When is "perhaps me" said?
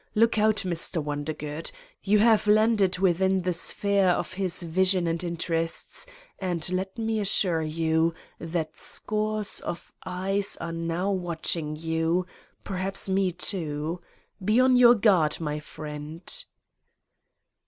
12.63-13.31